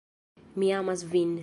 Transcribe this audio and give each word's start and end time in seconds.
Mi 0.63 0.71
amas 0.81 1.03
vin. 1.15 1.37